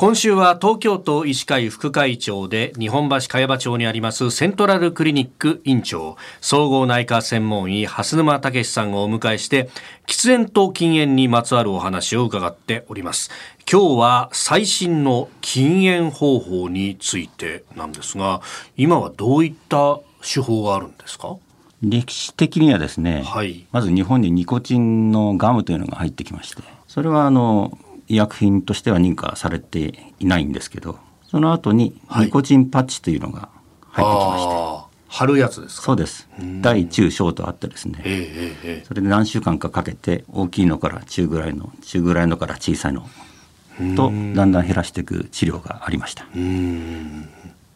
[0.00, 9.68] 今週は東京都医師会副会長で日本橋茅場町にありますセントラルクリニック院長総合内科専門医蓮沼武さんをお迎えして
[10.06, 13.32] 喫煙と禁煙にまつわるお話を伺っております。
[13.68, 18.40] 今日は最新の禁煙方法についてなんですが
[18.76, 21.38] 今はどういった手法があるんですか？
[21.82, 27.76] 歴史的にはですね、はい、まず日本にニコチンのガムというのが入ってきましてそれはあの
[28.08, 33.48] 医薬品としては認可されていないんですけどその後にニコチンパッチというのが
[33.90, 36.28] 入ってきまして、はい、貼るやつですそうです。
[36.62, 43.08] 大中小とあってですね、えー、それで何週間かかけて大きいのから中ぐらいの中ぐらいのから小さいの
[43.94, 46.24] とだんだん減らしていく治療がありました。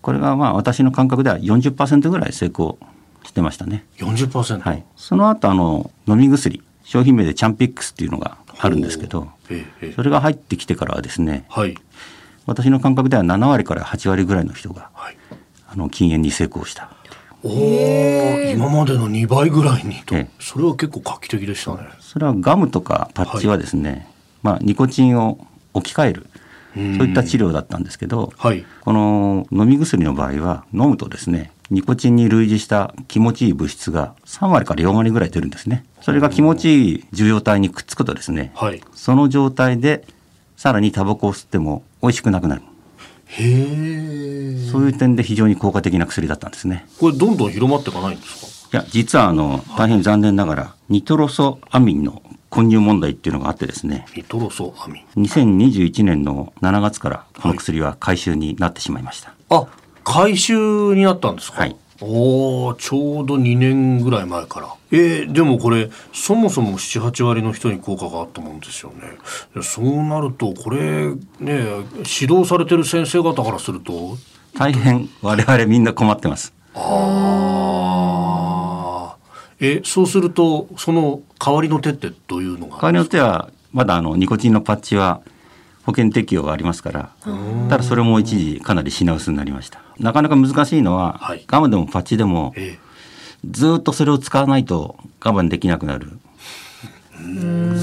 [0.00, 2.78] これがまあ私の感覚では40%ぐらい成功
[3.24, 3.84] してましたね。
[3.98, 4.84] 40%はい。
[4.96, 9.28] その後あの飲み薬商品名でチャンピックスっていうのがあるんですけど、
[9.94, 11.76] それが入ってきてからはですね、はい、
[12.46, 15.16] 私の感覚では7割から8割ぐらいの人が、はい、
[15.68, 16.90] あの禁煙に成功した。
[17.42, 17.50] お
[18.50, 21.88] 今までの2倍ぐらいにと、それは結構画期的でしたね。
[22.00, 24.06] それはガムとかパッチはですね、はい、
[24.42, 26.26] まあ、ニコチンを置き換える
[26.74, 35.84] そういった治療だったんですけど、はい、この飲み薬の場合は飲むとですねニコチンに類似した気持ちいい物質が3割から4割ぐらい出るんですね。
[36.00, 40.06] それが気持ちいい受容体にくっつくとですね、はい、その状態で
[40.56, 42.62] さらにタバコを吸っても美味しくなくなる。
[43.26, 46.86] へそういう点で非常に効果的な薬だったんですね。
[47.00, 48.78] これどんどん広まっていかないんですか？
[48.78, 54.04] いや、実はあの、大変残念ながら、ニトロソアミンの混入問題っていうのがあってですね。
[54.16, 55.22] ニトロソアミン。
[55.22, 59.32] 2021年の7月からこの薬は回収になってしまいました。
[59.48, 59.66] はい、あ、
[60.04, 61.62] 回収になったんですか？
[61.62, 61.76] はい。
[62.00, 64.74] おおちょうど2年ぐらい前から。
[64.90, 69.62] えー、でもこれそもそも78割の人に効果があったもんですよね。
[69.62, 74.16] そうなるとこれね指導されてる先生方からすると。
[74.56, 76.52] 大変我々みんな困ってます。
[76.74, 76.80] あ
[79.14, 79.16] あ
[79.60, 85.22] えそうするとその代わりの手ってどういうのが代わりの手はまだあのニコチンのパッチは
[85.84, 87.10] 保険適用がありますから
[87.68, 89.80] ただそれも一時かなり品薄になりました。
[89.98, 92.78] なかなか難しいのは、はい、ガムでもパッチでも、ええ、
[93.48, 96.18] ずっとそれを使わないと我慢できなくなる。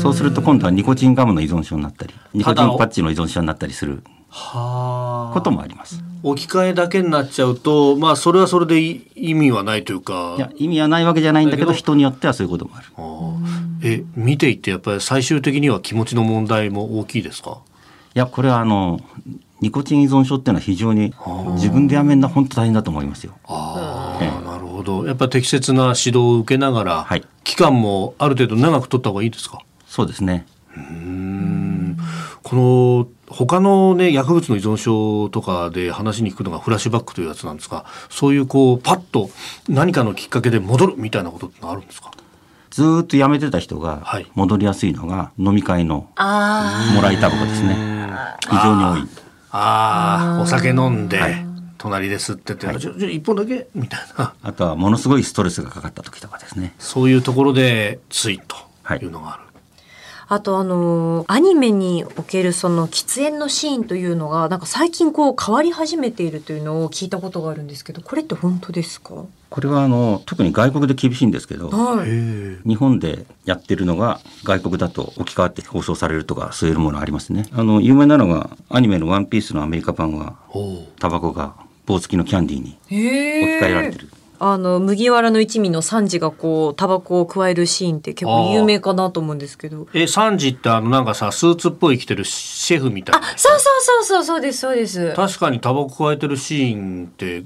[0.01, 6.03] そうすると今度はニコチンガムの依存症になったりニコチンパッチの依存症になったりすることもあります。
[6.23, 10.35] 置き換えだけになっちゃうとまあそれはそれで意味はないというか。
[10.37, 12.87] いや意味はないわけじゃないんだけど人によってはそういうこともある。
[13.83, 17.59] え見ていてやっぱり最終的には気持ちの問題も大きいですか？
[18.13, 18.99] いやこれはあの
[19.61, 21.13] ニコチン依存症っていうのは非常に
[21.53, 23.37] 自分でやめるのは本当大変だと思いますよ。
[23.45, 25.05] あええ、なるほど。
[25.05, 29.59] やっぱり適切な指導を受けながら、はい、期間もある程度長く取った方がいいですか？
[29.85, 30.45] そうですね。
[30.75, 31.97] うん。
[32.43, 39.29] この他のね薬物の依存症とかで話に聞くのがフラッシュバックというやつなんですがそういうこうパッと
[39.69, 42.11] 何かのきっかけで戻るみたいなことってあるんですか？
[42.71, 48.00] ずっと辞めてた人が戻りやすいのが飲み会のもらいタバコですね。
[48.49, 49.09] 非常に多い。
[49.51, 51.45] ああ、お酒飲んで、はい、
[51.77, 53.67] 隣で吸ってて、はい、じゃ一本だけ？
[53.75, 54.33] みたいな。
[54.41, 56.73] あとはものすごいストレスがかかった時とかですね。
[56.79, 58.55] そういうところでついと
[58.95, 59.43] いうのがある。
[59.43, 59.50] はい
[60.33, 69.25] あとあのアニメにおけるその喫煙のシーンというのがなんか最近こう変わり始めているというのを聞いたことがあるんですけどこれって本当ですか？
[69.49, 77.47] これはあの特に外国で厳しいんですけど、はい、日本でやってるのが外国だと置き換わって放送されるとかそういうものありますね。
[77.51, 80.37] あの有名なのがアニメの「ワンピースのアメリカ版は
[80.97, 81.55] タバコが
[81.85, 84.07] 棒付きのキャンディーに置き換えられてる
[84.43, 89.87] あの麦わらの一味のサンジがこうタバコを加えるシーンって結構有名かなと思うんですけど。
[89.93, 93.27] えサンジってあのなんかさスーツっぽい着てるシェフみたいな。
[93.27, 95.13] あそうそうそうそうそうですそうです。
[95.13, 97.43] 確かにタバコ加えてるシーンって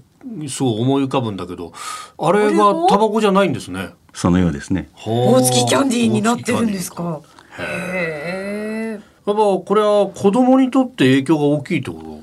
[0.48, 1.74] そう思い浮かぶんだけど
[2.18, 3.90] あれがタバコじゃないんですね。
[4.14, 4.88] そのようですね。
[5.06, 7.20] 大月キャンディーになってるんですか？
[7.60, 12.16] へえやっぱこれは子供にとって影響が大きいってこと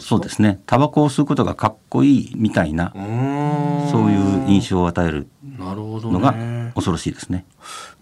[0.00, 0.60] そうですね。
[0.66, 2.92] タバコを吸うことがかっこいいみたいな
[3.90, 6.34] そういう印象を与えるのが
[6.74, 7.44] 恐ろしいですね。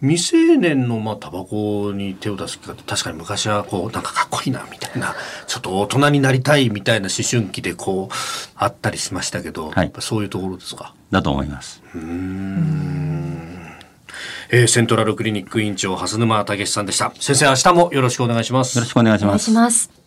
[0.01, 5.15] 未成年のまあタバコに手を出すきっかけ確かに昔はこうなんかかっこいいなみたいな
[5.47, 8.15] ちょっと大人になりたいみたいな思春期でこう
[8.57, 10.95] あったりしましたけど、はい、そういうところですか？
[11.11, 11.83] だと思います。
[11.95, 13.73] うん。
[14.51, 17.13] えー、セントラルクリニック院長蓮沼武さんでした。
[17.19, 18.77] 先生明日もよろしくお願いします。
[18.77, 20.06] よろしくお願いします